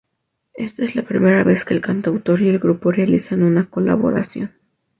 Esta 0.55 0.83
es 0.83 0.95
la 0.95 1.03
primera 1.03 1.43
vez 1.43 1.63
que 1.63 1.75
el 1.75 1.81
cantautor 1.81 2.41
y 2.41 2.49
el 2.49 2.57
grupo 2.57 2.89
realizan 2.91 3.43
una 3.43 3.69
colaboración. 3.69 4.51